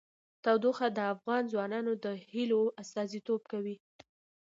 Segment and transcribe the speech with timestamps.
[0.43, 3.75] تودوخه د افغان ځوانانو د هیلو استازیتوب کوي.